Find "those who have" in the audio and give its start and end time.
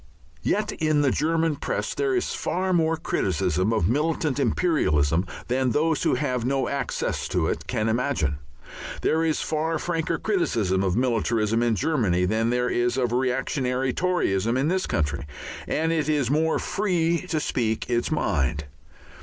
5.73-6.43